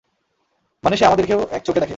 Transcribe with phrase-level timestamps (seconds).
[0.83, 1.89] মানে সে আমাদেরকেও এক চোখে দেখে।